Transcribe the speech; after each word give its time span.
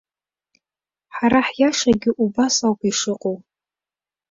Ҳара 1.15 1.39
ҳиашагьы 1.47 2.11
убас 2.23 2.55
ауп 2.65 2.81
ишыҟоу. 2.89 3.37